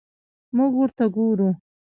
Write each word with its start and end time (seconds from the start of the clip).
موږ 0.55 0.71
ورته 0.77 1.05
ګورو. 1.15 1.49